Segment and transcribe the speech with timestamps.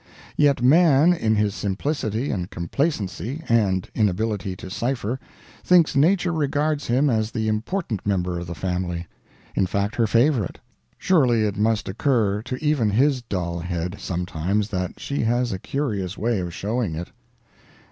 [0.35, 5.19] Yet man, in his simplicity and complacency and inability to cipher,
[5.63, 9.05] thinks Nature regards him as the important member of the family
[9.53, 10.57] in fact, her favorite.
[10.97, 16.17] Surely, it must occur to even his dull head, sometimes, that she has a curious
[16.17, 17.11] way of showing it.